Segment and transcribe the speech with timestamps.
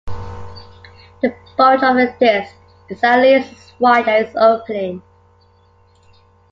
[1.21, 2.55] The bulge of the disc
[2.89, 5.03] is at least as wide as its opening.